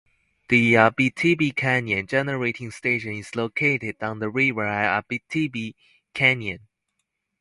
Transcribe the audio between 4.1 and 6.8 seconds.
the river at Abitibi Canyon.